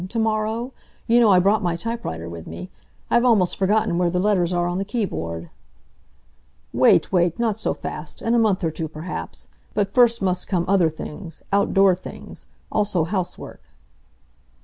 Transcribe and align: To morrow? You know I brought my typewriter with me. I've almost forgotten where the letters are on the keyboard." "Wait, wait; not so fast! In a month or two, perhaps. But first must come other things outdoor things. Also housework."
To 0.09 0.17
morrow? 0.17 0.73
You 1.05 1.19
know 1.19 1.29
I 1.29 1.37
brought 1.37 1.61
my 1.61 1.75
typewriter 1.75 2.27
with 2.27 2.47
me. 2.47 2.71
I've 3.11 3.23
almost 3.23 3.55
forgotten 3.55 3.99
where 3.99 4.09
the 4.09 4.19
letters 4.19 4.51
are 4.51 4.65
on 4.65 4.79
the 4.79 4.83
keyboard." 4.83 5.51
"Wait, 6.73 7.11
wait; 7.11 7.37
not 7.37 7.55
so 7.55 7.75
fast! 7.75 8.19
In 8.19 8.33
a 8.33 8.39
month 8.39 8.63
or 8.63 8.71
two, 8.71 8.87
perhaps. 8.87 9.47
But 9.75 9.89
first 9.89 10.19
must 10.19 10.47
come 10.47 10.65
other 10.67 10.89
things 10.89 11.43
outdoor 11.53 11.93
things. 11.93 12.47
Also 12.71 13.03
housework." 13.03 13.61